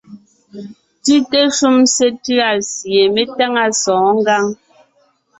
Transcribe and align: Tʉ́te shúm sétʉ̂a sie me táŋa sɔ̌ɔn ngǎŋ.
Tʉ́te 1.03 1.39
shúm 1.57 1.75
sétʉ̂a 1.95 2.49
sie 2.71 3.01
me 3.13 3.23
táŋa 3.37 3.65
sɔ̌ɔn 3.81 4.15
ngǎŋ. 4.21 4.45